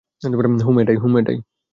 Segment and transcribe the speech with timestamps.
[1.01, 1.13] হুম,
[1.17, 1.37] এটাই।